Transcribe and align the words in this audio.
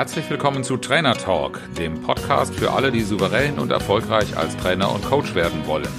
Herzlich 0.00 0.30
willkommen 0.30 0.64
zu 0.64 0.78
Trainer 0.78 1.12
Talk, 1.12 1.60
dem 1.76 2.00
Podcast 2.00 2.54
für 2.54 2.72
alle, 2.72 2.90
die 2.90 3.02
souverän 3.02 3.58
und 3.58 3.70
erfolgreich 3.70 4.34
als 4.34 4.56
Trainer 4.56 4.90
und 4.90 5.04
Coach 5.04 5.34
werden 5.34 5.66
wollen. 5.66 5.90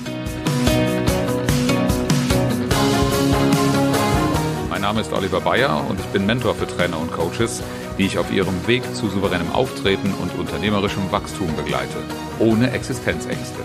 Mein 4.72 4.82
Name 4.82 5.02
ist 5.02 5.14
Oliver 5.14 5.40
Bayer 5.40 5.86
und 5.88 6.00
ich 6.00 6.06
bin 6.08 6.26
Mentor 6.26 6.56
für 6.56 6.66
Trainer 6.66 7.00
und 7.00 7.12
Coaches, 7.12 7.62
die 8.00 8.08
ich 8.08 8.18
auf 8.18 8.34
ihrem 8.34 8.66
Weg 8.66 8.84
zu 8.96 9.08
souveränem 9.08 9.52
Auftreten 9.52 10.12
und 10.16 10.34
unternehmerischem 10.34 11.12
Wachstum 11.12 11.56
begleite, 11.56 12.00
ohne 12.40 12.72
Existenzängste. 12.72 13.60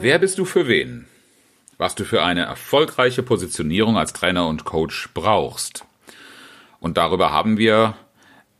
Wer 0.00 0.18
bist 0.18 0.38
du 0.38 0.44
für 0.44 0.66
wen? 0.66 1.06
Was 1.78 1.94
du 1.94 2.04
für 2.04 2.22
eine 2.22 2.42
erfolgreiche 2.42 3.22
Positionierung 3.22 3.96
als 3.96 4.12
Trainer 4.12 4.46
und 4.46 4.64
Coach 4.64 5.10
brauchst. 5.14 5.84
Und 6.80 6.96
darüber 6.96 7.32
haben 7.32 7.56
wir 7.56 7.94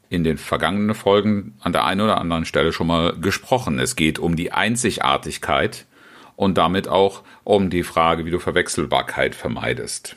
in 0.08 0.24
den 0.24 0.38
vergangenen 0.38 0.94
Folgen 0.94 1.56
an 1.60 1.72
der 1.72 1.84
einen 1.84 2.00
oder 2.00 2.18
anderen 2.18 2.44
Stelle 2.44 2.72
schon 2.72 2.86
mal 2.86 3.14
gesprochen. 3.20 3.78
Es 3.78 3.96
geht 3.96 4.18
um 4.18 4.36
die 4.36 4.52
Einzigartigkeit 4.52 5.84
und 6.36 6.56
damit 6.56 6.88
auch 6.88 7.22
um 7.44 7.68
die 7.68 7.82
Frage, 7.82 8.24
wie 8.24 8.30
du 8.30 8.38
Verwechselbarkeit 8.38 9.34
vermeidest. 9.34 10.16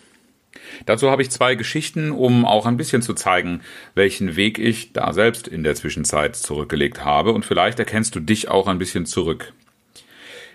Dazu 0.86 1.10
habe 1.10 1.22
ich 1.22 1.32
zwei 1.32 1.56
Geschichten, 1.56 2.12
um 2.12 2.46
auch 2.46 2.66
ein 2.66 2.78
bisschen 2.78 3.02
zu 3.02 3.14
zeigen, 3.14 3.62
welchen 3.96 4.36
Weg 4.36 4.60
ich 4.60 4.94
da 4.94 5.14
selbst 5.14 5.48
in 5.48 5.64
der 5.64 5.76
Zwischenzeit 5.76 6.36
zurückgelegt 6.36 7.04
habe 7.04 7.34
und 7.34 7.46
vielleicht 7.46 7.80
erkennst 7.80 8.16
du 8.16 8.20
dich 8.20 8.50
auch 8.50 8.68
ein 8.68 8.78
bisschen 8.78 9.06
zurück. 9.06 9.54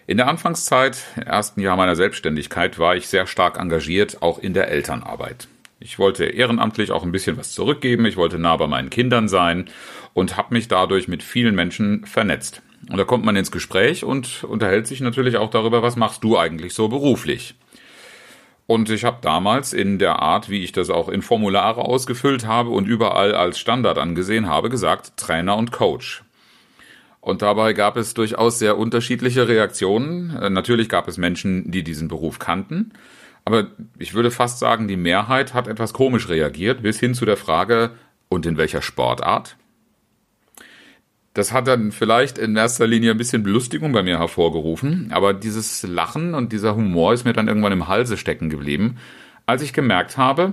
In 0.09 0.19
der 0.19 0.28
Anfangszeit, 0.28 0.98
im 1.16 1.23
ersten 1.24 1.60
Jahr 1.60 1.77
meiner 1.77 1.96
Selbstständigkeit, 1.96 2.78
war 2.78 2.95
ich 2.95 3.09
sehr 3.09 3.27
stark 3.27 3.59
engagiert, 3.59 4.23
auch 4.23 4.38
in 4.38 4.54
der 4.54 4.68
Elternarbeit. 4.68 5.48
Ich 5.80 5.98
wollte 5.98 6.26
ehrenamtlich 6.26 6.93
auch 6.93 7.02
ein 7.02 7.10
bisschen 7.10 7.37
was 7.37 7.51
zurückgeben, 7.51 8.07
ich 8.07 8.16
wollte 8.16 8.38
nah 8.38 8.57
bei 8.57 8.68
meinen 8.68 8.88
Kindern 8.88 9.26
sein 9.26 9.68
und 10.15 10.37
habe 10.37 10.54
mich 10.54 10.68
dadurch 10.68 11.09
mit 11.09 11.24
vielen 11.24 11.57
Menschen 11.57 12.07
vernetzt. 12.07 12.63
Und 12.88 12.98
da 12.98 13.04
kommt 13.04 13.24
man 13.24 13.35
ins 13.35 13.51
Gespräch 13.51 14.04
und 14.04 14.45
unterhält 14.45 14.87
sich 14.87 15.01
natürlich 15.01 15.38
auch 15.38 15.51
darüber, 15.51 15.82
was 15.82 15.96
machst 15.96 16.23
du 16.23 16.38
eigentlich 16.38 16.73
so 16.73 16.87
beruflich. 16.87 17.57
Und 18.68 18.91
ich 18.91 19.04
habe 19.04 19.18
damals 19.23 19.73
in 19.73 19.98
der 19.98 20.20
Art, 20.20 20.48
wie 20.48 20.63
ich 20.63 20.70
das 20.70 20.88
auch 20.88 21.09
in 21.09 21.23
Formulare 21.23 21.80
ausgefüllt 21.80 22.46
habe 22.46 22.70
und 22.70 22.87
überall 22.87 23.35
als 23.35 23.59
Standard 23.59 23.98
angesehen 23.98 24.46
habe, 24.46 24.70
gesagt 24.70 25.16
Trainer 25.16 25.57
und 25.57 25.73
Coach. 25.73 26.23
Und 27.27 27.43
dabei 27.43 27.73
gab 27.73 27.96
es 27.96 28.15
durchaus 28.15 28.60
sehr 28.60 28.79
unterschiedliche 28.79 29.49
Reaktionen. 29.49 30.30
Äh, 30.37 30.49
natürlich 30.49 30.88
gab 30.88 31.09
es 31.09 31.19
Menschen, 31.19 31.69
die 31.73 31.82
diesen 31.82 32.07
Beruf 32.07 32.38
kannten. 32.38 32.93
Aber 33.45 33.66
ich 33.99 34.15
würde 34.15 34.30
fast 34.30 34.60
sagen, 34.60 34.87
die 34.87 34.96
Mehrheit 34.96 35.52
hat 35.52 35.66
etwas 35.66 35.93
komisch 35.93 36.29
reagiert, 36.29 36.85
bis 36.85 37.01
hin 37.01 37.15
zu 37.15 37.24
der 37.24 37.37
Frage, 37.37 37.91
und 38.29 38.47
in 38.47 38.57
welcher 38.57 38.80
Sportart? 38.80 39.57
Das 41.35 41.52
hat 41.52 41.66
dann 41.66 41.91
vielleicht 41.91 42.38
in 42.38 42.54
erster 42.54 42.87
Linie 42.87 43.10
ein 43.10 43.19
bisschen 43.19 43.43
Belustigung 43.43 43.91
bei 43.91 44.04
mir 44.04 44.21
hervorgerufen, 44.21 45.09
aber 45.10 45.35
dieses 45.35 45.82
Lachen 45.82 46.32
und 46.32 46.52
dieser 46.52 46.77
Humor 46.77 47.13
ist 47.13 47.24
mir 47.24 47.32
dann 47.32 47.49
irgendwann 47.49 47.73
im 47.73 47.88
Halse 47.88 48.19
stecken 48.19 48.51
geblieben, 48.51 48.99
als 49.47 49.63
ich 49.63 49.73
gemerkt 49.73 50.16
habe, 50.16 50.52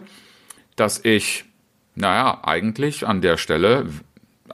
dass 0.75 1.05
ich, 1.05 1.45
naja, 1.93 2.39
eigentlich 2.43 3.05
an 3.05 3.21
der 3.21 3.37
Stelle 3.37 3.85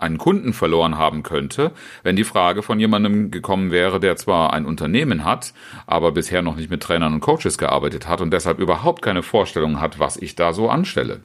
einen 0.02 0.17
Kunden 0.17 0.53
verloren 0.53 0.97
haben 0.97 1.23
könnte, 1.23 1.72
wenn 2.03 2.16
die 2.16 2.23
Frage 2.23 2.61
von 2.61 2.80
jemandem 2.80 3.31
gekommen 3.31 3.72
wäre, 3.72 4.00
der 4.00 4.16
zwar 4.16 4.53
ein 4.53 4.66
Unternehmen 4.66 5.25
hat, 5.25 5.53
aber 5.88 6.11
bisher 6.11 6.41
noch 6.41 6.56
nicht 6.56 6.69
mit 6.69 6.81
Trainern 6.81 7.14
und 7.14 7.22
Coaches 7.22 7.58
gearbeitet 7.58 8.08
hat 8.08 8.22
und 8.22 8.31
deshalb 8.31 8.59
überhaupt 8.59 9.02
keine 9.02 9.23
Vorstellung 9.23 9.80
hat, 9.80 10.00
was 10.00 10.17
ich 10.17 10.36
da 10.36 10.53
so 10.53 10.69
anstelle. 10.69 11.22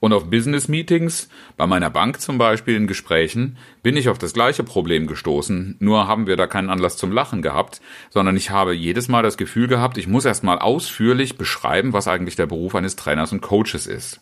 Und 0.00 0.12
auf 0.12 0.28
Business 0.30 0.68
Meetings, 0.68 1.28
bei 1.56 1.66
meiner 1.66 1.90
Bank 1.90 2.20
zum 2.20 2.38
Beispiel 2.38 2.76
in 2.76 2.86
Gesprächen, 2.86 3.56
bin 3.82 3.96
ich 3.96 4.08
auf 4.08 4.18
das 4.18 4.34
gleiche 4.34 4.62
Problem 4.62 5.06
gestoßen, 5.06 5.76
nur 5.78 6.06
haben 6.06 6.26
wir 6.26 6.36
da 6.36 6.46
keinen 6.46 6.70
Anlass 6.70 6.96
zum 6.96 7.12
Lachen 7.12 7.42
gehabt, 7.42 7.80
sondern 8.10 8.36
ich 8.36 8.50
habe 8.50 8.74
jedes 8.74 9.08
Mal 9.08 9.22
das 9.22 9.36
Gefühl 9.36 9.68
gehabt, 9.68 9.98
ich 9.98 10.06
muss 10.06 10.24
erstmal 10.24 10.58
ausführlich 10.58 11.38
beschreiben, 11.38 11.92
was 11.92 12.08
eigentlich 12.08 12.36
der 12.36 12.46
Beruf 12.46 12.74
eines 12.74 12.96
Trainers 12.96 13.32
und 13.32 13.40
Coaches 13.40 13.86
ist. 13.86 14.20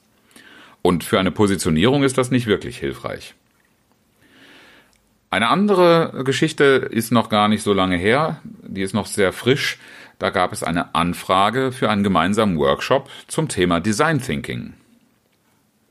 Und 0.87 1.03
für 1.03 1.19
eine 1.19 1.31
Positionierung 1.31 2.03
ist 2.03 2.19
das 2.19 2.31
nicht 2.31 2.47
wirklich 2.47 2.77
hilfreich. 2.77 3.35
Eine 5.31 5.49
andere 5.49 6.23
Geschichte 6.27 6.65
ist 6.91 7.11
noch 7.11 7.31
gar 7.31 7.49
nicht 7.49 7.63
so 7.63 7.73
lange 7.73 7.97
her, 7.97 8.43
die 8.45 8.83
ist 8.83 8.93
noch 8.93 9.07
sehr 9.07 9.33
frisch. 9.33 9.79
Da 10.19 10.29
gab 10.29 10.53
es 10.53 10.63
eine 10.63 10.95
Anfrage 10.95 11.73
für 11.73 11.89
einen 11.89 12.05
gemeinsamen 12.05 12.59
Workshop 12.59 13.09
zum 13.29 13.49
Thema 13.49 13.81
Design 13.81 14.21
Thinking. 14.21 14.75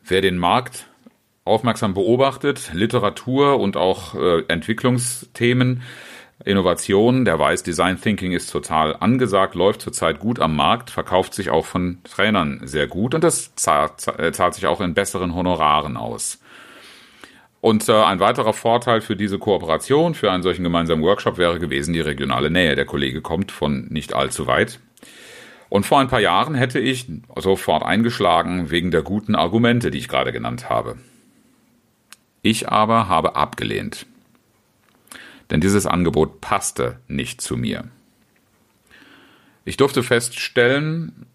Wer 0.05 0.21
den 0.21 0.37
Markt 0.37 0.85
aufmerksam 1.43 1.95
beobachtet, 1.95 2.69
Literatur 2.75 3.59
und 3.59 3.77
auch 3.77 4.13
äh, 4.13 4.43
Entwicklungsthemen, 4.47 5.81
Innovation, 6.45 7.25
der 7.25 7.39
weiß, 7.39 7.63
Design 7.63 7.99
Thinking 7.99 8.31
ist 8.31 8.51
total 8.51 8.95
angesagt, 8.99 9.55
läuft 9.55 9.81
zurzeit 9.81 10.19
gut 10.19 10.39
am 10.39 10.55
Markt, 10.55 10.89
verkauft 10.89 11.33
sich 11.33 11.49
auch 11.49 11.65
von 11.65 11.99
Trainern 12.03 12.61
sehr 12.63 12.87
gut 12.87 13.15
und 13.15 13.23
das 13.23 13.55
zahlt, 13.55 14.07
äh, 14.17 14.31
zahlt 14.31 14.55
sich 14.55 14.67
auch 14.67 14.81
in 14.81 14.93
besseren 14.93 15.35
Honoraren 15.35 15.95
aus. 15.95 16.39
Und 17.61 17.87
äh, 17.87 17.93
ein 17.93 18.19
weiterer 18.19 18.51
Vorteil 18.51 18.99
für 18.99 19.15
diese 19.15 19.39
Kooperation, 19.39 20.15
für 20.15 20.31
einen 20.31 20.43
solchen 20.43 20.63
gemeinsamen 20.63 21.01
Workshop 21.01 21.37
wäre 21.37 21.59
gewesen 21.59 21.93
die 21.93 22.01
regionale 22.01 22.49
Nähe. 22.49 22.75
Der 22.75 22.85
Kollege 22.85 23.21
kommt 23.21 23.53
von 23.53 23.87
nicht 23.89 24.13
allzu 24.13 24.47
weit. 24.47 24.79
Und 25.69 25.85
vor 25.85 25.99
ein 25.99 26.09
paar 26.09 26.19
Jahren 26.19 26.55
hätte 26.55 26.79
ich 26.79 27.07
sofort 27.37 27.83
eingeschlagen 27.83 28.69
wegen 28.69 28.91
der 28.91 29.01
guten 29.01 29.33
Argumente, 29.33 29.91
die 29.91 29.99
ich 29.99 30.09
gerade 30.09 30.33
genannt 30.33 30.69
habe. 30.69 30.97
Ich 32.41 32.67
aber 32.67 33.07
habe 33.07 33.37
abgelehnt 33.37 34.07
denn 35.53 35.61
dieses 35.61 35.85
Angebot 35.85 36.41
passte 36.41 36.99
nicht 37.07 37.39
zu 37.39 37.55
mir. 37.55 37.83
Ich 39.65 39.77
durfte 39.77 40.01
feststellen 40.01 41.27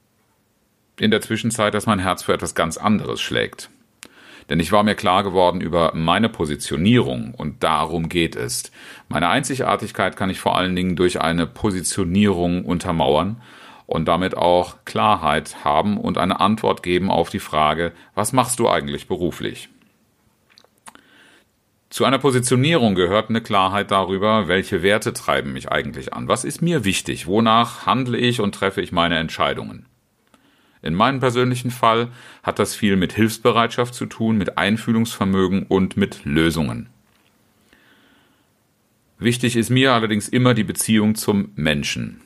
in 0.98 1.12
der 1.12 1.20
Zwischenzeit, 1.20 1.72
dass 1.72 1.86
mein 1.86 2.00
Herz 2.00 2.24
für 2.24 2.34
etwas 2.34 2.56
ganz 2.56 2.78
anderes 2.78 3.20
schlägt. 3.20 3.70
Denn 4.50 4.58
ich 4.58 4.72
war 4.72 4.82
mir 4.82 4.96
klar 4.96 5.22
geworden 5.22 5.60
über 5.60 5.92
meine 5.94 6.28
Positionierung 6.28 7.32
und 7.32 7.62
darum 7.62 8.08
geht 8.08 8.34
es. 8.34 8.72
Meine 9.08 9.28
Einzigartigkeit 9.28 10.16
kann 10.16 10.30
ich 10.30 10.40
vor 10.40 10.56
allen 10.56 10.74
Dingen 10.74 10.96
durch 10.96 11.20
eine 11.20 11.46
Positionierung 11.46 12.64
untermauern 12.64 13.40
und 13.86 14.08
damit 14.08 14.36
auch 14.36 14.84
Klarheit 14.84 15.64
haben 15.64 15.96
und 15.96 16.18
eine 16.18 16.40
Antwort 16.40 16.82
geben 16.82 17.08
auf 17.08 17.30
die 17.30 17.38
Frage, 17.38 17.92
was 18.16 18.32
machst 18.32 18.58
du 18.58 18.68
eigentlich 18.68 19.06
beruflich? 19.06 19.68
Zu 21.90 22.04
einer 22.04 22.18
Positionierung 22.18 22.94
gehört 22.94 23.30
eine 23.30 23.40
Klarheit 23.40 23.90
darüber, 23.90 24.46
welche 24.46 24.82
Werte 24.82 25.14
treiben 25.14 25.52
mich 25.54 25.72
eigentlich 25.72 26.12
an. 26.12 26.28
Was 26.28 26.44
ist 26.44 26.60
mir 26.60 26.84
wichtig? 26.84 27.26
Wonach 27.26 27.86
handle 27.86 28.18
ich 28.18 28.40
und 28.40 28.54
treffe 28.54 28.82
ich 28.82 28.92
meine 28.92 29.18
Entscheidungen? 29.18 29.86
In 30.82 30.94
meinem 30.94 31.18
persönlichen 31.18 31.70
Fall 31.70 32.08
hat 32.42 32.58
das 32.58 32.74
viel 32.74 32.96
mit 32.96 33.14
Hilfsbereitschaft 33.14 33.94
zu 33.94 34.06
tun, 34.06 34.36
mit 34.36 34.58
Einfühlungsvermögen 34.58 35.64
und 35.64 35.96
mit 35.96 36.24
Lösungen. 36.24 36.88
Wichtig 39.18 39.56
ist 39.56 39.70
mir 39.70 39.94
allerdings 39.94 40.28
immer 40.28 40.54
die 40.54 40.64
Beziehung 40.64 41.14
zum 41.14 41.50
Menschen. 41.56 42.20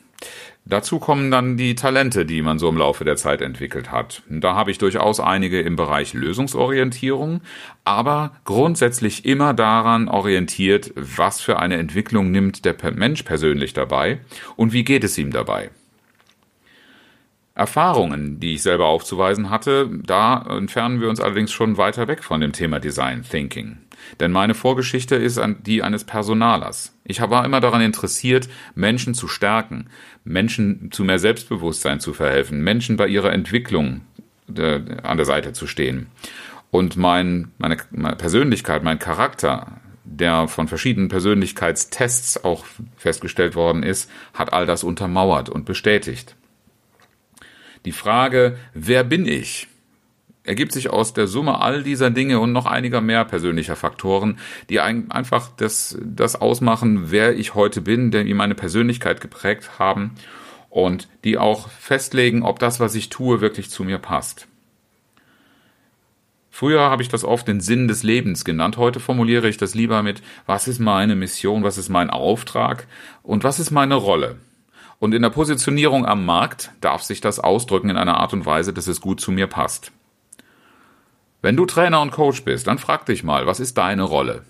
Dazu 0.65 1.01
kommen 1.01 1.33
dann 1.33 1.57
die 1.57 1.75
Talente, 1.75 2.25
die 2.25 2.41
man 2.41 2.61
so 2.61 2.69
im 2.69 2.77
Laufe 2.77 3.05
der 3.05 3.17
Zeit 3.17 3.41
entwickelt 3.41 3.91
hat. 3.91 4.23
Da 4.29 4.55
habe 4.55 4.71
ich 4.71 4.79
durchaus 4.79 5.19
einige 5.19 5.61
im 5.61 5.75
Bereich 5.75 6.15
Lösungsorientierung, 6.15 7.41
aber 7.85 8.37
grundsätzlich 8.45 9.25
immer 9.25 9.55
daran 9.55 10.09
orientiert, 10.09 10.93
was 10.95 11.41
für 11.41 11.59
eine 11.59 11.79
Entwicklung 11.79 12.31
nimmt 12.31 12.65
der 12.65 12.77
Mensch 12.93 13.25
persönlich 13.25 13.73
dabei 13.73 14.21
und 14.55 14.73
wie 14.73 14.85
geht 14.85 15.03
es 15.03 15.19
ihm 15.19 15.33
dabei. 15.33 15.71
Erfahrungen, 17.55 18.41
die 18.41 18.55
ich 18.55 18.63
selber 18.63 18.87
aufzuweisen 18.87 19.51
hatte, 19.51 19.91
da 19.93 20.43
entfernen 20.49 21.01
wir 21.01 21.11
uns 21.11 21.21
allerdings 21.21 21.53
schon 21.53 21.77
weiter 21.77 22.09
weg 22.09 22.25
von 22.25 22.41
dem 22.41 22.53
Thema 22.53 22.81
Design 22.81 23.25
Thinking. 23.29 23.79
Denn 24.21 24.33
meine 24.33 24.55
Vorgeschichte 24.55 25.17
ist 25.17 25.41
die 25.67 25.83
eines 25.83 26.05
Personalers. 26.05 26.97
Ich 27.05 27.21
war 27.21 27.45
immer 27.45 27.61
daran 27.61 27.81
interessiert, 27.81 28.49
Menschen 28.75 29.15
zu 29.15 29.29
stärken, 29.29 29.89
Menschen 30.25 30.91
zu 30.93 31.05
mehr 31.05 31.19
Selbstbewusstsein 31.19 32.01
zu 32.01 32.13
verhelfen, 32.13 32.63
Menschen 32.63 32.97
bei 32.97 33.09
ihrer 33.09 33.33
Entwicklung 33.33 34.03
äh, 34.57 34.81
an 35.03 35.17
der 35.17 35.27
Seite 35.27 35.53
zu 35.53 35.67
stehen. 35.67 36.07
Und 36.71 36.97
mein, 36.97 37.51
meine, 37.59 37.77
meine 37.91 38.17
Persönlichkeit, 38.17 38.83
mein 38.83 38.99
Charakter, 38.99 39.81
der 40.05 40.49
von 40.49 40.69
verschiedenen 40.69 41.09
Persönlichkeitstests 41.09 42.45
auch 42.45 42.65
festgestellt 42.97 43.55
worden 43.55 43.83
ist, 43.83 44.11
hat 44.35 44.53
all 44.53 44.67
das 44.67 44.85
untermauert 44.85 45.49
und 45.49 45.65
bestätigt. 45.65 46.35
Die 47.85 47.93
Frage, 47.93 48.57
wer 48.75 49.05
bin 49.05 49.27
ich? 49.27 49.69
Ergibt 50.45 50.73
sich 50.73 50.91
aus 50.91 51.15
der 51.15 51.27
Summe 51.27 51.61
all 51.61 51.83
dieser 51.83 52.11
Dinge 52.11 52.41
und 52.41 52.53
noch 52.53 52.67
einiger 52.67 53.01
mehr 53.01 53.25
persönlicher 53.25 53.77
Faktoren, 53.77 54.39
die 54.71 54.81
einfach 54.81 55.51
das, 55.57 55.99
das 56.03 56.41
ausmachen, 56.41 57.11
wer 57.11 57.37
ich 57.37 57.55
heute 57.55 57.81
bin, 57.81 58.11
die 58.11 58.35
meine 58.35 58.55
Persönlichkeit 58.55 59.21
geprägt 59.21 59.79
haben 59.79 60.13
und 60.69 61.09
die 61.25 61.39
auch 61.39 61.69
festlegen, 61.69 62.43
ob 62.43 62.59
das, 62.59 62.81
was 62.81 62.95
ich 62.95 63.09
tue, 63.09 63.41
wirklich 63.41 63.71
zu 63.71 63.85
mir 63.85 63.99
passt. 63.99 64.49
Früher 66.51 66.83
habe 66.83 67.03
ich 67.03 67.09
das 67.09 67.25
oft 67.25 67.49
den 67.49 67.61
Sinn 67.61 67.89
des 67.89 68.03
Lebens 68.03 68.45
genannt. 68.45 68.77
Heute 68.77 69.01
formuliere 69.01 69.49
ich 69.49 69.57
das 69.57 69.75
lieber 69.75 70.03
mit, 70.03 70.23
was 70.45 70.69
ist 70.69 70.81
meine 70.81 71.17
Mission, 71.17 71.63
was 71.63 71.79
ist 71.79 71.89
mein 71.89 72.11
Auftrag 72.11 72.87
und 73.23 73.43
was 73.43 73.59
ist 73.59 73.71
meine 73.71 73.95
Rolle. 73.95 74.37
Und 74.99 75.15
in 75.15 75.23
der 75.23 75.31
Positionierung 75.31 76.05
am 76.07 76.27
Markt 76.27 76.71
darf 76.81 77.03
sich 77.03 77.21
das 77.21 77.41
ausdrücken 77.41 77.89
in 77.89 77.97
einer 77.97 78.19
Art 78.19 78.35
und 78.35 78.45
Weise, 78.45 78.73
dass 78.73 78.87
es 78.87 79.01
gut 79.01 79.21
zu 79.21 79.33
mir 79.33 79.47
passt. 79.47 79.93
Wenn 81.43 81.57
du 81.57 81.67
Trainer 81.67 82.01
und 82.01 82.13
Coach 82.13 82.45
bist, 82.45 82.69
dann 82.69 82.79
frag 82.79 83.05
dich 83.05 83.25
mal, 83.25 83.47
was 83.47 83.59
ist 83.59 83.77
deine 83.77 84.05
Rolle? 84.05 84.43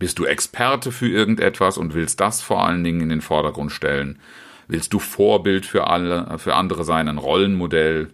Bist 0.00 0.18
du 0.18 0.24
Experte 0.24 0.90
für 0.90 1.08
irgendetwas 1.08 1.78
und 1.78 1.94
willst 1.94 2.18
das 2.18 2.42
vor 2.42 2.66
allen 2.66 2.82
Dingen 2.82 3.02
in 3.02 3.08
den 3.08 3.20
Vordergrund 3.20 3.70
stellen? 3.70 4.18
Willst 4.66 4.92
du 4.92 4.98
Vorbild 4.98 5.64
für 5.64 5.86
alle, 5.86 6.38
für 6.38 6.56
andere 6.56 6.82
sein, 6.82 7.08
ein 7.08 7.18
Rollenmodell? 7.18 8.10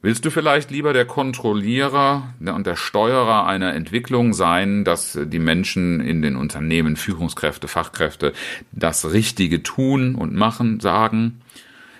Willst 0.00 0.24
du 0.24 0.30
vielleicht 0.30 0.70
lieber 0.70 0.94
der 0.94 1.04
Kontrollierer 1.04 2.34
und 2.40 2.66
der 2.66 2.76
Steuerer 2.76 3.46
einer 3.46 3.74
Entwicklung 3.74 4.32
sein, 4.32 4.84
dass 4.84 5.18
die 5.22 5.38
Menschen 5.38 6.00
in 6.00 6.22
den 6.22 6.36
Unternehmen, 6.36 6.96
Führungskräfte, 6.96 7.68
Fachkräfte, 7.68 8.32
das 8.72 9.12
Richtige 9.12 9.62
tun 9.62 10.14
und 10.14 10.34
machen, 10.34 10.80
sagen? 10.80 11.42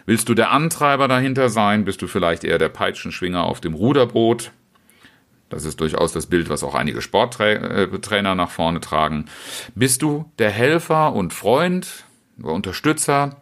Willst 0.07 0.31
du 0.31 0.35
der 0.35 0.51
Antreiber 0.51 1.09
dahinter 1.09 1.51
sein? 1.51 1.85
Bist 1.85 2.01
du 2.01 2.07
vielleicht 2.07 2.43
eher 2.43 2.59
der 2.59 2.71
Peitschenschwinger 2.71 3.45
auf 3.45 3.61
dem 3.61 3.75
Ruderboot? 3.75 4.51
Das 5.55 5.65
ist 5.65 5.81
durchaus 5.81 6.13
das 6.13 6.27
Bild, 6.27 6.49
was 6.49 6.65
auch 6.65 6.75
einige 6.75 7.01
Sporttrainer 7.01 8.35
nach 8.35 8.51
vorne 8.51 8.81
tragen. 8.81 9.27
Bist 9.77 10.03
du 10.03 10.29
der 10.41 10.51
Helfer 10.51 11.13
und 11.13 11.33
Freund 11.33 12.05
oder 12.43 12.55
Unterstützer? 12.55 13.37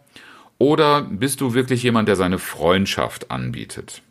Oder 0.59 1.01
bist 1.01 1.41
du 1.41 1.55
wirklich 1.55 1.81
jemand, 1.81 2.07
der 2.07 2.15
seine 2.15 2.37
Freundschaft 2.37 3.31
anbietet? 3.31 4.03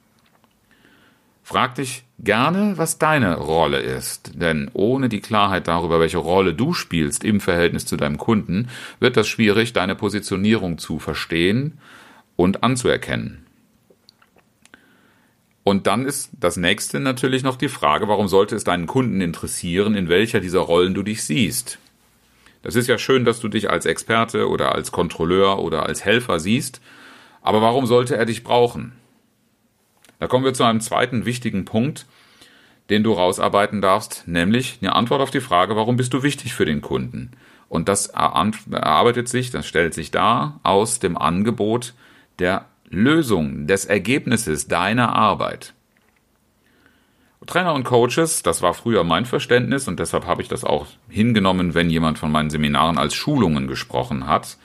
Frag 1.45 1.77
dich 1.77 2.03
gerne, 2.19 2.77
was 2.77 2.99
deine 2.99 3.37
Rolle 3.37 3.79
ist, 3.79 4.33
denn 4.35 4.69
ohne 4.73 5.09
die 5.09 5.21
Klarheit 5.21 5.69
darüber, 5.69 6.01
welche 6.01 6.19
Rolle 6.19 6.55
du 6.55 6.73
spielst 6.73 7.23
im 7.23 7.41
Verhältnis 7.41 7.87
zu 7.87 7.97
deinem 7.97 8.19
Kunden, 8.19 8.69
wird 8.99 9.17
das 9.17 9.29
schwierig, 9.29 9.75
deine 9.75 9.95
Positionierung 9.95 10.79
zu 10.79 10.99
verstehen 10.99 11.79
und 12.35 12.65
anzuerkennen. 12.65 13.42
Und 15.65 15.87
dann 15.87 16.07
ist 16.07 16.31
das 16.39 16.57
nächste 16.57 16.99
natürlich 16.99 17.43
noch 17.43 17.57
die 17.57 17.69
Frage, 17.69 18.09
warum 18.09 18.29
sollte 18.29 18.57
es 18.57 18.65
deinen 18.65 18.87
Kunden 18.87 19.21
interessieren, 19.21 19.95
in 19.95 20.09
welcher 20.09 20.41
dieser 20.41 20.61
Rollen 20.61 20.95
du 20.95 21.03
dich 21.03 21.23
siehst? 21.23 21.79
Das 22.63 22.77
ist 22.77 22.89
ja 22.89 22.99
schön, 22.99 23.25
dass 23.25 23.41
du 23.41 23.49
dich 23.49 23.71
als 23.71 23.87
Experte 23.87 24.49
oder 24.49 24.75
als 24.75 24.93
Kontrolleur 24.93 25.59
oder 25.59 25.87
als 25.87 26.05
Helfer 26.05 26.41
siehst, 26.41 26.81
aber 27.43 27.61
warum 27.61 27.87
sollte 27.87 28.17
er 28.17 28.25
dich 28.25 28.45
brauchen? 28.45 28.93
Da 30.21 30.29
kommen 30.29 30.45
wir 30.45 30.55
zu 30.55 30.63
einem 30.65 30.81
zweiten 30.81 31.25
wichtigen 31.25 31.65
Punkt, 31.65 32.07
den 32.91 33.03
du 33.03 33.13
rausarbeiten 33.13 33.81
darfst, 33.81 34.25
nämlich 34.27 34.79
eine 34.81 34.95
Antwort 34.95 35.21
auf 35.21 35.31
die 35.31 35.41
Frage, 35.41 35.77
warum 35.77 35.97
bist 35.97 36.13
du 36.15 36.23
wichtig 36.23 36.55
für 36.55 36.65
den 36.65 36.81
Kunden? 36.81 37.33
Und 37.69 37.89
das 37.89 38.09
erarbeitet 38.09 39.29
sich, 39.29 39.51
das 39.51 39.67
stellt 39.67 39.95
sich 39.95 40.11
dar 40.11 40.61
aus 40.63 40.99
dem 40.99 41.17
Angebot 41.17 41.95
der 42.39 42.67
Lösung, 42.93 43.67
des 43.67 43.87
Ergebnisses 43.87 44.69
deiner 44.69 45.15
Arbeit. 45.17 45.73
Trainer 47.47 47.75
und 47.75 47.85
Coaches, 47.85 48.43
das 48.43 48.63
war 48.63 48.75
früher 48.75 49.03
mein 49.03 49.25
Verständnis 49.25 49.89
und 49.89 49.99
deshalb 49.99 50.27
habe 50.27 50.43
ich 50.43 50.49
das 50.49 50.63
auch 50.63 50.87
hingenommen, 51.09 51.75
wenn 51.75 51.91
jemand 51.91 52.19
von 52.19 52.31
meinen 52.31 52.51
Seminaren 52.51 52.99
als 52.99 53.15
Schulungen 53.15 53.67
gesprochen 53.67 54.27
hat, 54.27 54.59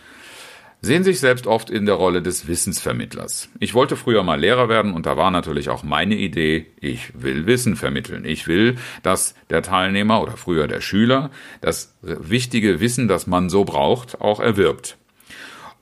sehen 0.81 1.03
sich 1.03 1.19
selbst 1.19 1.47
oft 1.47 1.69
in 1.69 1.85
der 1.85 1.95
Rolle 1.95 2.21
des 2.21 2.47
Wissensvermittlers. 2.47 3.50
Ich 3.59 3.74
wollte 3.74 3.95
früher 3.95 4.21
mal 4.24 4.39
Lehrer 4.39 4.69
werden 4.69 4.94
und 4.94 5.06
da 5.06 5.18
war 5.18 5.31
natürlich 5.31 5.69
auch 5.69 5.83
meine 5.83 6.15
Idee, 6.15 6.68
ich 6.79 7.19
will 7.19 7.47
Wissen 7.47 7.77
vermitteln. 7.77 8.25
Ich 8.25 8.47
will, 8.47 8.77
dass 9.03 9.33
der 9.50 9.63
Teilnehmer 9.63 10.21
oder 10.21 10.38
früher 10.38 10.68
der 10.68 10.81
Schüler 10.81 11.31
das 11.62 11.95
wichtige 12.01 12.79
Wissen, 12.79 13.07
das 13.07 13.25
man 13.25 13.50
so 13.50 13.63
braucht, 13.63 14.21
auch 14.21 14.39
erwirbt. 14.39 14.97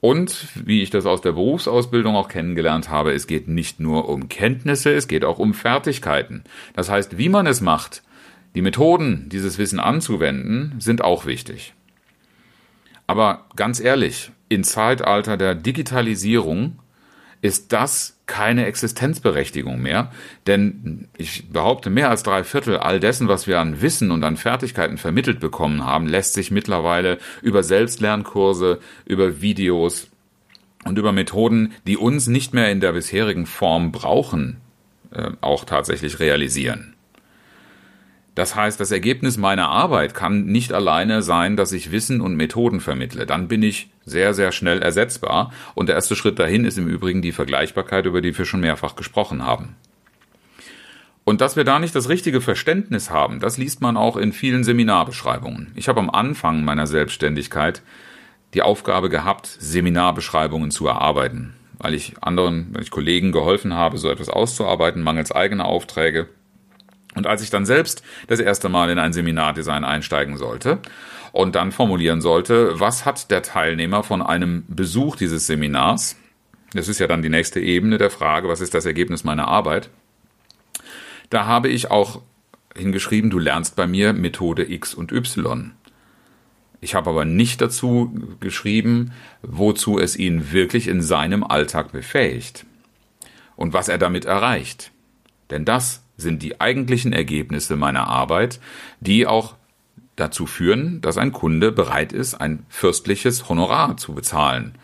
Und 0.05 0.49
wie 0.67 0.83
ich 0.83 0.91
das 0.91 1.07
aus 1.07 1.21
der 1.21 1.31
Berufsausbildung 1.31 2.15
auch 2.15 2.27
kennengelernt 2.27 2.91
habe, 2.91 3.13
es 3.13 3.25
geht 3.25 3.47
nicht 3.47 3.79
nur 3.79 4.07
um 4.07 4.29
Kenntnisse, 4.29 4.93
es 4.93 5.07
geht 5.07 5.25
auch 5.25 5.39
um 5.39 5.55
Fertigkeiten. 5.55 6.43
Das 6.75 6.91
heißt, 6.91 7.17
wie 7.17 7.27
man 7.27 7.47
es 7.47 7.59
macht, 7.59 8.03
die 8.53 8.61
Methoden, 8.61 9.29
dieses 9.29 9.57
Wissen 9.57 9.79
anzuwenden, 9.79 10.75
sind 10.77 11.03
auch 11.03 11.25
wichtig. 11.25 11.73
Aber 13.07 13.47
ganz 13.55 13.79
ehrlich, 13.79 14.29
im 14.47 14.63
Zeitalter 14.63 15.37
der 15.37 15.55
Digitalisierung 15.55 16.77
ist 17.41 17.73
das 17.73 18.14
keine 18.25 18.65
Existenzberechtigung 18.65 19.81
mehr, 19.81 20.11
denn 20.47 21.07
ich 21.17 21.49
behaupte, 21.49 21.89
mehr 21.89 22.09
als 22.09 22.23
drei 22.23 22.43
Viertel 22.43 22.77
all 22.77 22.99
dessen, 22.99 23.27
was 23.27 23.45
wir 23.45 23.59
an 23.59 23.81
Wissen 23.81 24.11
und 24.11 24.23
an 24.23 24.37
Fertigkeiten 24.37 24.97
vermittelt 24.97 25.39
bekommen 25.39 25.85
haben, 25.85 26.07
lässt 26.07 26.33
sich 26.33 26.49
mittlerweile 26.49 27.19
über 27.41 27.61
Selbstlernkurse, 27.61 28.79
über 29.05 29.41
Videos 29.41 30.07
und 30.85 30.97
über 30.97 31.11
Methoden, 31.11 31.73
die 31.85 31.97
uns 31.97 32.27
nicht 32.27 32.53
mehr 32.53 32.71
in 32.71 32.79
der 32.79 32.93
bisherigen 32.93 33.45
Form 33.45 33.91
brauchen, 33.91 34.57
äh, 35.11 35.31
auch 35.41 35.65
tatsächlich 35.65 36.19
realisieren. 36.19 36.94
Das 38.35 38.53
heißt, 38.53 38.79
das 38.81 38.91
Ergebnis 38.91 39.37
meiner 39.37 39.69
Arbeit 39.69 40.13
kann 40.13 40.45
nicht 40.45 40.73
alleine 40.73 41.21
sein, 41.21 41.55
dass 41.55 41.71
ich 41.71 41.91
Wissen 41.91 42.19
und 42.19 42.35
Methoden 42.35 42.81
vermittle. 42.81 43.25
Dann 43.25 43.47
bin 43.47 43.63
ich 43.63 43.89
sehr, 44.03 44.33
sehr 44.33 44.51
schnell 44.51 44.81
ersetzbar. 44.81 45.53
Und 45.73 45.87
der 45.87 45.95
erste 45.95 46.17
Schritt 46.17 46.37
dahin 46.37 46.65
ist 46.65 46.77
im 46.77 46.87
Übrigen 46.87 47.21
die 47.21 47.31
Vergleichbarkeit, 47.31 48.05
über 48.05 48.19
die 48.19 48.37
wir 48.37 48.45
schon 48.45 48.59
mehrfach 48.59 48.97
gesprochen 48.97 49.43
haben. 49.43 49.77
Und 51.23 51.41
dass 51.41 51.55
wir 51.55 51.63
da 51.63 51.79
nicht 51.79 51.95
das 51.95 52.09
richtige 52.09 52.39
Verständnis 52.39 53.09
haben, 53.09 53.39
das 53.39 53.57
liest 53.57 53.81
man 53.81 53.97
auch 53.97 54.15
in 54.15 54.31
vielen 54.31 54.63
Seminarbeschreibungen. 54.63 55.71
Ich 55.75 55.87
habe 55.87 55.99
am 55.99 56.11
Anfang 56.11 56.63
meiner 56.63 56.85
Selbstständigkeit 56.85 57.81
die 58.53 58.61
Aufgabe 58.61 59.09
gehabt, 59.09 59.47
Seminarbeschreibungen 59.47 60.71
zu 60.71 60.85
erarbeiten, 60.87 61.53
weil 61.79 61.95
ich 61.95 62.13
anderen, 62.21 62.67
weil 62.73 62.83
ich 62.83 62.91
Kollegen 62.91 63.31
geholfen 63.31 63.73
habe, 63.73 63.97
so 63.97 64.09
etwas 64.09 64.29
auszuarbeiten, 64.29 65.01
mangels 65.01 65.31
eigener 65.31 65.65
Aufträge. 65.65 66.27
Und 67.15 67.27
als 67.27 67.41
ich 67.41 67.49
dann 67.49 67.65
selbst 67.65 68.03
das 68.27 68.39
erste 68.39 68.69
Mal 68.69 68.89
in 68.89 68.99
ein 68.99 69.13
Seminardesign 69.13 69.83
einsteigen 69.83 70.37
sollte 70.37 70.79
und 71.31 71.55
dann 71.55 71.71
formulieren 71.71 72.21
sollte, 72.21 72.79
was 72.79 73.05
hat 73.05 73.31
der 73.31 73.41
Teilnehmer 73.41 74.03
von 74.03 74.21
einem 74.21 74.65
Besuch 74.67 75.15
dieses 75.15 75.47
Seminars, 75.47 76.17
das 76.73 76.89
ist 76.89 76.99
ja 76.99 77.07
dann 77.07 77.21
die 77.21 77.29
nächste 77.29 77.61
Ebene 77.61 77.97
der 77.97 78.11
Frage, 78.11 78.49
was 78.49 78.61
ist 78.61 78.73
das 78.73 78.85
Ergebnis 78.85 79.23
meiner 79.23 79.47
Arbeit, 79.47 79.89
da 81.29 81.45
habe 81.45 81.69
ich 81.69 81.89
auch 81.89 82.21
hingeschrieben, 82.75 83.29
du 83.29 83.39
lernst 83.39 83.75
bei 83.75 83.87
mir 83.87 84.13
Methode 84.13 84.69
X 84.69 84.93
und 84.93 85.11
Y. 85.11 85.71
Ich 86.81 86.93
habe 86.93 87.09
aber 87.09 87.25
nicht 87.25 87.61
dazu 87.61 88.13
geschrieben, 88.41 89.11
wozu 89.41 89.97
es 89.97 90.15
ihn 90.15 90.51
wirklich 90.51 90.87
in 90.87 91.01
seinem 91.01 91.43
Alltag 91.43 91.91
befähigt 91.91 92.65
und 93.55 93.73
was 93.73 93.87
er 93.87 93.97
damit 93.97 94.25
erreicht. 94.25 94.91
Denn 95.49 95.65
das 95.65 96.04
sind 96.17 96.43
die 96.43 96.61
eigentlichen 96.61 97.13
Ergebnisse 97.13 97.75
meiner 97.75 98.07
Arbeit, 98.07 98.59
die 98.99 99.27
auch 99.27 99.55
dazu 100.15 100.45
führen, 100.45 101.01
dass 101.01 101.17
ein 101.17 101.31
Kunde 101.31 101.71
bereit 101.71 102.13
ist, 102.13 102.35
ein 102.35 102.65
fürstliches 102.69 103.49
Honorar 103.49 103.97
zu 103.97 104.13
bezahlen, 104.13 104.75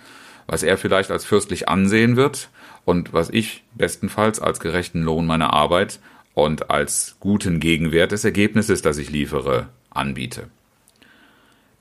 was 0.48 0.64
er 0.64 0.78
vielleicht 0.78 1.12
als 1.12 1.24
fürstlich 1.26 1.70
ansehen 1.70 2.16
wird 2.16 2.50
und 2.86 3.14
was 3.14 3.30
ich 3.30 3.64
bestenfalls 3.76 4.40
als 4.40 4.60
gerechten 4.60 5.04
Lohn 5.04 5.26
meiner 5.26 5.54
Arbeit 5.54 6.00
und 6.34 6.70
als 6.70 7.16
guten 7.20 7.60
Gegenwert 7.60 8.12
des 8.12 8.26
Ergebnisses, 8.26 8.82
das 8.82 8.98
ich 8.98 9.10
liefere, 9.10 9.70
anbiete. 9.90 10.48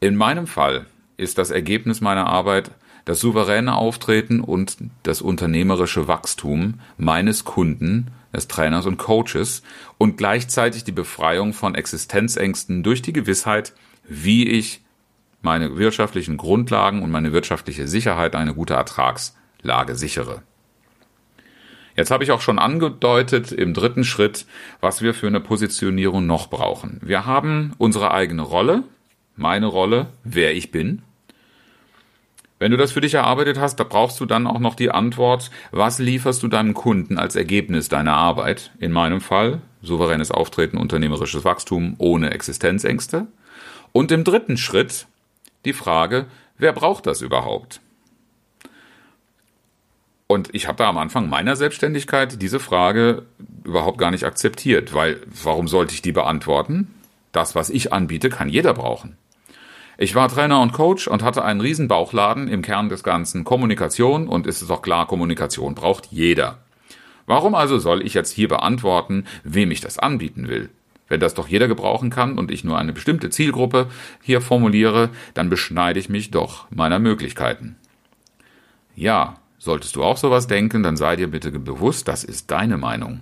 In 0.00 0.16
meinem 0.16 0.46
Fall 0.46 0.86
ist 1.16 1.38
das 1.38 1.50
Ergebnis 1.50 2.00
meiner 2.00 2.26
Arbeit 2.26 2.70
das 3.04 3.20
souveräne 3.20 3.74
Auftreten 3.76 4.40
und 4.40 4.76
das 5.02 5.20
unternehmerische 5.22 6.06
Wachstum 6.06 6.74
meines 6.96 7.44
Kunden 7.44 8.08
des 8.32 8.48
Trainers 8.48 8.86
und 8.86 8.96
Coaches 8.96 9.62
und 9.98 10.16
gleichzeitig 10.16 10.84
die 10.84 10.92
Befreiung 10.92 11.52
von 11.52 11.74
Existenzängsten 11.74 12.82
durch 12.82 13.02
die 13.02 13.12
Gewissheit, 13.12 13.72
wie 14.04 14.48
ich 14.48 14.82
meine 15.42 15.76
wirtschaftlichen 15.76 16.36
Grundlagen 16.36 17.02
und 17.02 17.10
meine 17.10 17.32
wirtschaftliche 17.32 17.88
Sicherheit 17.88 18.34
eine 18.34 18.54
gute 18.54 18.74
Ertragslage 18.74 19.94
sichere. 19.94 20.42
Jetzt 21.96 22.10
habe 22.10 22.24
ich 22.24 22.30
auch 22.30 22.40
schon 22.40 22.58
angedeutet 22.58 23.52
im 23.52 23.74
dritten 23.74 24.04
Schritt, 24.04 24.46
was 24.80 25.02
wir 25.02 25.12
für 25.12 25.26
eine 25.26 25.40
Positionierung 25.40 26.26
noch 26.26 26.48
brauchen. 26.48 27.00
Wir 27.02 27.26
haben 27.26 27.72
unsere 27.78 28.12
eigene 28.12 28.42
Rolle, 28.42 28.84
meine 29.36 29.66
Rolle, 29.66 30.06
wer 30.22 30.54
ich 30.54 30.70
bin, 30.70 31.02
wenn 32.60 32.70
du 32.70 32.76
das 32.76 32.92
für 32.92 33.00
dich 33.00 33.14
erarbeitet 33.14 33.58
hast, 33.58 33.80
da 33.80 33.84
brauchst 33.84 34.20
du 34.20 34.26
dann 34.26 34.46
auch 34.46 34.58
noch 34.60 34.74
die 34.74 34.90
Antwort, 34.90 35.50
was 35.72 35.98
lieferst 35.98 36.42
du 36.42 36.48
deinem 36.48 36.74
Kunden 36.74 37.18
als 37.18 37.34
Ergebnis 37.34 37.88
deiner 37.88 38.14
Arbeit? 38.14 38.70
In 38.78 38.92
meinem 38.92 39.22
Fall 39.22 39.62
souveränes 39.82 40.30
Auftreten, 40.30 40.76
unternehmerisches 40.76 41.42
Wachstum 41.44 41.94
ohne 41.96 42.30
Existenzängste. 42.32 43.26
Und 43.92 44.12
im 44.12 44.24
dritten 44.24 44.58
Schritt 44.58 45.06
die 45.64 45.72
Frage, 45.72 46.26
wer 46.58 46.74
braucht 46.74 47.06
das 47.06 47.22
überhaupt? 47.22 47.80
Und 50.26 50.54
ich 50.54 50.68
habe 50.68 50.76
da 50.76 50.88
am 50.90 50.98
Anfang 50.98 51.30
meiner 51.30 51.56
Selbstständigkeit 51.56 52.42
diese 52.42 52.60
Frage 52.60 53.24
überhaupt 53.64 53.96
gar 53.96 54.10
nicht 54.10 54.24
akzeptiert, 54.24 54.92
weil 54.92 55.22
warum 55.42 55.66
sollte 55.66 55.94
ich 55.94 56.02
die 56.02 56.12
beantworten? 56.12 56.94
Das, 57.32 57.54
was 57.54 57.70
ich 57.70 57.94
anbiete, 57.94 58.28
kann 58.28 58.50
jeder 58.50 58.74
brauchen. 58.74 59.16
Ich 60.02 60.14
war 60.14 60.30
Trainer 60.30 60.62
und 60.62 60.72
Coach 60.72 61.08
und 61.08 61.22
hatte 61.22 61.44
einen 61.44 61.60
riesen 61.60 61.86
Bauchladen 61.86 62.48
im 62.48 62.62
Kern 62.62 62.88
des 62.88 63.02
Ganzen 63.02 63.44
Kommunikation 63.44 64.28
und 64.28 64.46
ist 64.46 64.62
es 64.62 64.70
auch 64.70 64.80
klar, 64.80 65.06
Kommunikation 65.06 65.74
braucht 65.74 66.06
jeder. 66.06 66.56
Warum 67.26 67.54
also 67.54 67.78
soll 67.78 68.00
ich 68.06 68.14
jetzt 68.14 68.32
hier 68.32 68.48
beantworten, 68.48 69.26
wem 69.44 69.70
ich 69.70 69.82
das 69.82 69.98
anbieten 69.98 70.48
will? 70.48 70.70
Wenn 71.08 71.20
das 71.20 71.34
doch 71.34 71.48
jeder 71.48 71.68
gebrauchen 71.68 72.08
kann 72.08 72.38
und 72.38 72.50
ich 72.50 72.64
nur 72.64 72.78
eine 72.78 72.94
bestimmte 72.94 73.28
Zielgruppe 73.28 73.88
hier 74.22 74.40
formuliere, 74.40 75.10
dann 75.34 75.50
beschneide 75.50 76.00
ich 76.00 76.08
mich 76.08 76.30
doch 76.30 76.64
meiner 76.70 76.98
Möglichkeiten. 76.98 77.76
Ja, 78.96 79.36
solltest 79.58 79.96
du 79.96 80.02
auch 80.02 80.16
sowas 80.16 80.46
denken, 80.46 80.82
dann 80.82 80.96
sei 80.96 81.16
dir 81.16 81.30
bitte 81.30 81.50
bewusst, 81.50 82.08
das 82.08 82.24
ist 82.24 82.50
deine 82.50 82.78
Meinung. 82.78 83.20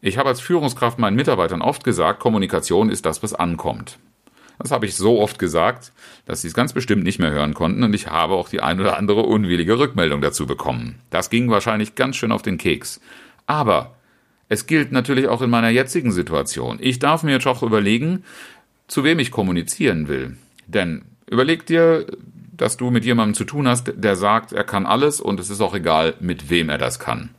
Ich 0.00 0.16
habe 0.16 0.28
als 0.28 0.40
Führungskraft 0.40 1.00
meinen 1.00 1.16
Mitarbeitern 1.16 1.60
oft 1.60 1.82
gesagt, 1.82 2.20
Kommunikation 2.20 2.88
ist 2.88 3.04
das, 3.04 3.24
was 3.24 3.34
ankommt. 3.34 3.98
Das 4.58 4.70
habe 4.70 4.86
ich 4.86 4.94
so 4.94 5.20
oft 5.20 5.38
gesagt, 5.38 5.92
dass 6.24 6.42
sie 6.42 6.48
es 6.48 6.54
ganz 6.54 6.72
bestimmt 6.72 7.04
nicht 7.04 7.18
mehr 7.18 7.30
hören 7.30 7.54
konnten 7.54 7.82
und 7.82 7.94
ich 7.94 8.08
habe 8.08 8.34
auch 8.34 8.48
die 8.48 8.60
ein 8.60 8.80
oder 8.80 8.96
andere 8.96 9.22
unwillige 9.22 9.78
Rückmeldung 9.78 10.20
dazu 10.20 10.46
bekommen. 10.46 10.96
Das 11.10 11.30
ging 11.30 11.50
wahrscheinlich 11.50 11.94
ganz 11.94 12.16
schön 12.16 12.32
auf 12.32 12.42
den 12.42 12.58
Keks. 12.58 13.00
Aber 13.46 13.96
es 14.48 14.66
gilt 14.66 14.92
natürlich 14.92 15.28
auch 15.28 15.42
in 15.42 15.50
meiner 15.50 15.70
jetzigen 15.70 16.12
Situation. 16.12 16.78
Ich 16.80 16.98
darf 16.98 17.22
mir 17.22 17.32
jetzt 17.32 17.46
auch 17.46 17.62
überlegen, 17.62 18.24
zu 18.88 19.04
wem 19.04 19.18
ich 19.18 19.30
kommunizieren 19.30 20.08
will. 20.08 20.36
Denn 20.66 21.02
überleg 21.28 21.66
dir, 21.66 22.06
dass 22.56 22.76
du 22.76 22.90
mit 22.90 23.04
jemandem 23.04 23.34
zu 23.34 23.44
tun 23.44 23.68
hast, 23.68 23.92
der 23.96 24.16
sagt, 24.16 24.52
er 24.52 24.64
kann 24.64 24.86
alles 24.86 25.20
und 25.20 25.40
es 25.40 25.50
ist 25.50 25.60
auch 25.60 25.74
egal, 25.74 26.14
mit 26.20 26.48
wem 26.48 26.68
er 26.68 26.78
das 26.78 26.98
kann. 26.98 27.30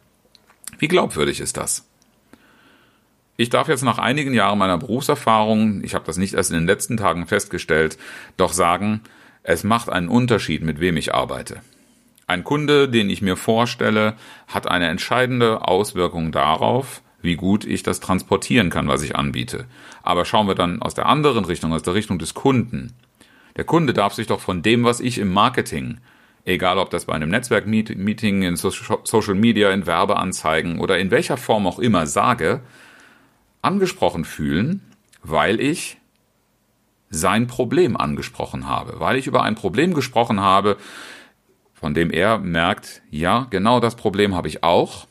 Wie 0.78 0.88
glaubwürdig 0.88 1.40
ist 1.40 1.58
das? 1.58 1.88
Ich 3.40 3.50
darf 3.50 3.68
jetzt 3.68 3.84
nach 3.84 4.00
einigen 4.00 4.34
Jahren 4.34 4.58
meiner 4.58 4.80
Berufserfahrung, 4.80 5.84
ich 5.84 5.94
habe 5.94 6.06
das 6.06 6.18
nicht 6.18 6.34
erst 6.34 6.50
in 6.50 6.58
den 6.58 6.66
letzten 6.66 6.98
Tagen 6.98 7.28
festgestellt, 7.28 8.00
doch 8.36 8.52
sagen, 8.52 9.02
es 9.44 9.64
macht 9.64 9.90
einen 9.90 10.10
Unterschied, 10.10 10.64
mit 10.64 10.80
wem 10.80 10.98
ich 10.98 11.14
arbeite. 11.14 11.62
Ein 12.26 12.44
Kunde, 12.44 12.90
den 12.90 13.12
ich 13.12 13.22
mir 13.22 13.38
vorstelle, 13.38 14.16
hat 14.48 14.68
eine 14.68 14.88
entscheidende 14.88 15.68
Auswirkung 15.68 16.32
darauf, 16.32 17.04
wie 17.22 17.36
gut 17.36 17.64
ich 17.64 17.84
das 17.84 18.00
transportieren 18.00 18.72
kann, 18.72 18.88
was 18.88 19.04
ich 19.04 19.16
anbiete. 19.16 19.66
Aber 20.02 20.26
schauen 20.26 20.48
wir 20.48 20.56
dann 20.56 20.82
aus 20.82 20.96
der 20.96 21.06
anderen 21.06 21.46
Richtung, 21.46 21.74
aus 21.74 21.84
der 21.84 21.94
Richtung 21.94 22.18
des 22.18 22.34
Kunden. 22.34 22.94
Der 23.56 23.66
Kunde 23.66 23.94
darf 23.94 24.14
sich 24.14 24.26
doch 24.26 24.40
von 24.40 24.64
dem, 24.64 24.84
was 24.84 25.00
ich 25.00 25.20
im 25.20 25.32
Marketing, 25.32 26.00
egal 26.44 26.80
ob 26.80 26.90
das 26.90 27.06
bei 27.06 27.14
einem 27.14 27.30
Netzwerkmeeting, 27.30 28.42
in 28.42 28.56
Social 28.56 29.36
Media, 29.36 29.70
in 29.70 29.86
Werbeanzeigen 29.86 30.80
oder 30.80 30.98
in 30.98 31.12
welcher 31.12 31.38
Form 31.38 31.68
auch 31.68 31.78
immer 31.78 32.08
sage, 32.08 32.62
angesprochen 33.62 34.26
fühlen, 34.26 34.82
weil 35.22 35.60
ich 35.60 35.98
sein 37.10 37.48
Problem 37.48 37.96
angesprochen 37.96 38.68
habe, 38.68 39.00
weil 39.00 39.18
ich 39.18 39.28
über 39.28 39.44
ein 39.44 39.56
Problem 39.56 39.94
gesprochen 39.94 40.42
habe, 40.42 40.78
von 41.74 41.94
dem 41.94 42.12
er 42.12 42.40
merkt, 42.40 43.02
ja, 43.12 43.48
genau 43.50 43.80
das 43.80 43.96
Problem 43.96 44.36
habe 44.36 44.48
ich 44.48 44.64
auch. 44.64 45.08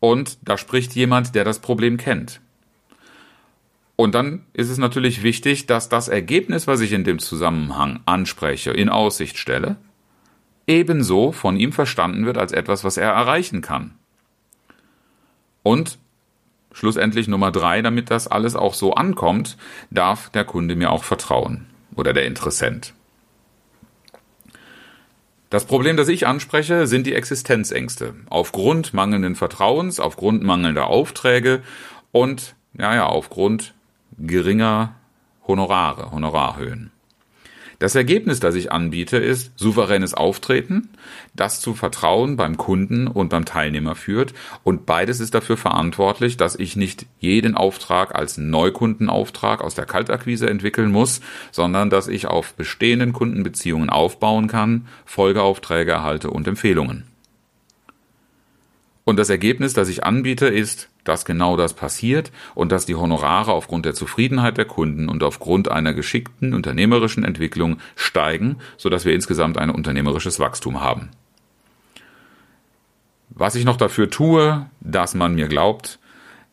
Und 0.00 0.38
da 0.42 0.58
spricht 0.58 0.94
jemand, 0.94 1.34
der 1.34 1.44
das 1.44 1.60
Problem 1.60 1.96
kennt. 1.96 2.40
Und 3.96 4.14
dann 4.14 4.44
ist 4.52 4.70
es 4.70 4.78
natürlich 4.78 5.22
wichtig, 5.22 5.66
dass 5.66 5.88
das 5.88 6.08
Ergebnis, 6.08 6.66
was 6.66 6.80
ich 6.80 6.92
in 6.92 7.04
dem 7.04 7.20
Zusammenhang 7.20 8.00
anspreche, 8.06 8.72
in 8.72 8.88
Aussicht 8.88 9.38
stelle, 9.38 9.76
ebenso 10.66 11.32
von 11.32 11.56
ihm 11.56 11.72
verstanden 11.72 12.26
wird 12.26 12.36
als 12.36 12.52
etwas, 12.52 12.82
was 12.82 12.96
er 12.96 13.12
erreichen 13.12 13.60
kann. 13.60 13.94
Und 15.62 15.98
schlussendlich 16.74 17.28
Nummer 17.28 17.50
drei, 17.50 17.80
damit 17.80 18.10
das 18.10 18.28
alles 18.28 18.54
auch 18.54 18.74
so 18.74 18.92
ankommt, 18.92 19.56
darf 19.90 20.28
der 20.28 20.44
Kunde 20.44 20.76
mir 20.76 20.90
auch 20.90 21.04
vertrauen 21.04 21.66
oder 21.96 22.12
der 22.12 22.26
Interessent. 22.26 22.92
Das 25.48 25.64
Problem, 25.64 25.96
das 25.96 26.08
ich 26.08 26.26
anspreche, 26.26 26.86
sind 26.88 27.06
die 27.06 27.14
Existenzängste. 27.14 28.14
Aufgrund 28.28 28.92
mangelnden 28.92 29.36
Vertrauens, 29.36 30.00
aufgrund 30.00 30.42
mangelnder 30.42 30.88
Aufträge 30.88 31.62
und, 32.10 32.56
ja, 32.76 32.94
ja, 32.94 33.06
aufgrund 33.06 33.72
geringer 34.18 34.96
Honorare, 35.46 36.10
Honorarhöhen. 36.10 36.90
Das 37.84 37.94
Ergebnis, 37.94 38.40
das 38.40 38.54
ich 38.54 38.72
anbiete, 38.72 39.18
ist 39.18 39.52
souveränes 39.58 40.14
Auftreten, 40.14 40.88
das 41.34 41.60
zu 41.60 41.74
Vertrauen 41.74 42.34
beim 42.34 42.56
Kunden 42.56 43.06
und 43.06 43.28
beim 43.28 43.44
Teilnehmer 43.44 43.94
führt. 43.94 44.32
Und 44.62 44.86
beides 44.86 45.20
ist 45.20 45.34
dafür 45.34 45.58
verantwortlich, 45.58 46.38
dass 46.38 46.58
ich 46.58 46.76
nicht 46.76 47.04
jeden 47.18 47.54
Auftrag 47.54 48.14
als 48.14 48.38
Neukundenauftrag 48.38 49.60
aus 49.60 49.74
der 49.74 49.84
Kaltakquise 49.84 50.48
entwickeln 50.48 50.92
muss, 50.92 51.20
sondern 51.52 51.90
dass 51.90 52.08
ich 52.08 52.26
auf 52.26 52.54
bestehenden 52.54 53.12
Kundenbeziehungen 53.12 53.90
aufbauen 53.90 54.48
kann, 54.48 54.86
Folgeaufträge 55.04 55.92
erhalte 55.92 56.30
und 56.30 56.48
Empfehlungen. 56.48 57.13
Und 59.04 59.18
das 59.18 59.28
Ergebnis, 59.28 59.74
das 59.74 59.88
ich 59.88 60.04
anbiete, 60.04 60.46
ist, 60.46 60.88
dass 61.04 61.26
genau 61.26 61.56
das 61.56 61.74
passiert 61.74 62.32
und 62.54 62.72
dass 62.72 62.86
die 62.86 62.94
Honorare 62.94 63.52
aufgrund 63.52 63.84
der 63.84 63.94
Zufriedenheit 63.94 64.56
der 64.56 64.64
Kunden 64.64 65.08
und 65.08 65.22
aufgrund 65.22 65.70
einer 65.70 65.92
geschickten 65.92 66.54
unternehmerischen 66.54 67.24
Entwicklung 67.24 67.78
steigen, 67.96 68.56
sodass 68.78 69.04
wir 69.04 69.12
insgesamt 69.12 69.58
ein 69.58 69.70
unternehmerisches 69.70 70.40
Wachstum 70.40 70.80
haben. 70.80 71.10
Was 73.28 73.56
ich 73.56 73.64
noch 73.64 73.76
dafür 73.76 74.08
tue, 74.08 74.66
dass 74.80 75.14
man 75.14 75.34
mir 75.34 75.48
glaubt, 75.48 75.98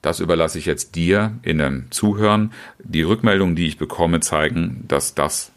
das 0.01 0.19
überlasse 0.19 0.57
ich 0.57 0.65
jetzt 0.65 0.95
dir 0.95 1.37
in 1.43 1.59
dem 1.59 1.91
Zuhören. 1.91 2.53
Die 2.79 3.03
Rückmeldungen, 3.03 3.55
die 3.55 3.67
ich 3.67 3.77
bekomme, 3.77 4.19
zeigen, 4.19 4.83
dass 4.87 5.13
das 5.13 5.50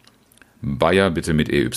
Bayer 0.62 1.10
bitte 1.10 1.34
mit 1.34 1.50
EY. 1.50 1.68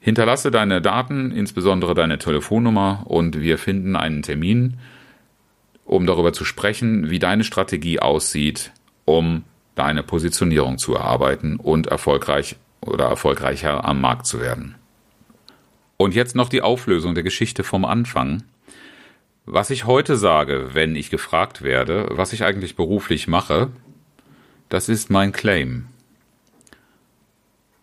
Hinterlasse 0.00 0.50
deine 0.50 0.80
Daten, 0.80 1.32
insbesondere 1.32 1.94
deine 1.94 2.18
Telefonnummer, 2.18 3.04
und 3.06 3.40
wir 3.40 3.58
finden 3.58 3.96
einen 3.96 4.22
Termin, 4.22 4.78
um 5.84 6.06
darüber 6.06 6.32
zu 6.32 6.44
sprechen, 6.44 7.10
wie 7.10 7.18
deine 7.18 7.44
Strategie 7.44 8.00
aussieht, 8.00 8.72
um 9.04 9.44
deine 9.74 10.02
Positionierung 10.02 10.78
zu 10.78 10.94
erarbeiten 10.94 11.56
und 11.56 11.86
erfolgreich 11.86 12.56
oder 12.80 13.06
erfolgreicher 13.06 13.84
am 13.84 14.00
Markt 14.00 14.26
zu 14.26 14.40
werden. 14.40 14.76
Und 15.96 16.14
jetzt 16.14 16.36
noch 16.36 16.48
die 16.48 16.62
Auflösung 16.62 17.14
der 17.14 17.24
Geschichte 17.24 17.64
vom 17.64 17.84
Anfang. 17.84 18.44
Was 19.50 19.70
ich 19.70 19.86
heute 19.86 20.18
sage, 20.18 20.74
wenn 20.74 20.94
ich 20.94 21.08
gefragt 21.08 21.62
werde, 21.62 22.08
was 22.10 22.34
ich 22.34 22.44
eigentlich 22.44 22.76
beruflich 22.76 23.28
mache, 23.28 23.70
das 24.68 24.90
ist 24.90 25.08
mein 25.08 25.32
Claim. 25.32 25.86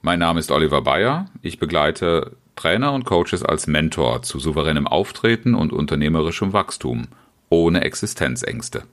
Mein 0.03 0.19
Name 0.19 0.39
ist 0.39 0.51
Oliver 0.51 0.83
Bayer. 0.83 1.25
Ich 1.41 1.57
begleite 1.57 2.37
Trainer 2.55 2.93
und 2.93 3.05
Coaches 3.05 3.41
als 3.41 3.65
Mentor 3.65 4.21
zu 4.21 4.39
souveränem 4.39 4.85
Auftreten 4.85 5.55
und 5.55 5.73
unternehmerischem 5.73 6.53
Wachstum, 6.53 7.07
ohne 7.49 7.81
Existenzängste. 7.81 8.83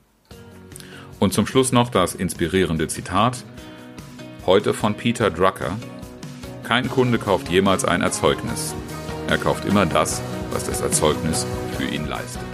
Und 1.18 1.34
zum 1.34 1.46
Schluss 1.46 1.72
noch 1.72 1.90
das 1.90 2.14
inspirierende 2.14 2.88
Zitat, 2.88 3.44
heute 4.46 4.72
von 4.72 4.94
Peter 4.94 5.28
Drucker. 5.28 5.76
Kein 6.64 6.88
Kunde 6.88 7.18
kauft 7.18 7.50
jemals 7.50 7.84
ein 7.84 8.00
Erzeugnis. 8.00 8.74
Er 9.28 9.36
kauft 9.36 9.66
immer 9.66 9.84
das, 9.84 10.22
was 10.50 10.64
das 10.64 10.80
Erzeugnis 10.80 11.46
für 11.76 11.84
ihn 11.84 12.06
leistet. 12.06 12.51